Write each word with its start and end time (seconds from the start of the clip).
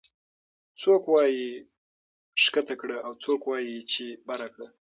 څوک 0.81 1.03
وايي 1.13 1.47
ښکته 2.43 2.75
کړه 2.81 2.97
او 3.05 3.11
څوک 3.23 3.41
وايي 3.49 3.77
چې 3.91 4.05
بره 4.27 4.47
کړه 4.53 4.67